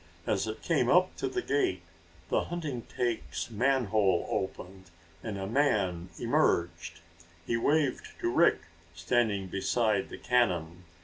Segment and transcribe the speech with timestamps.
[0.25, 1.83] As it came up to the gate
[2.29, 4.89] the hunting tank's manhole opened
[5.21, 7.01] and a man emerged.
[7.45, 8.61] He waved to Rick,
[8.95, 10.85] standing beside the cannon.